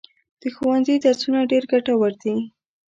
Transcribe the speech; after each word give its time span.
د 0.41 0.43
ښوونځي 0.55 0.95
درسونه 1.05 1.39
ډېر 1.51 1.63
ګټور 1.71 2.11
دي. 2.23 2.35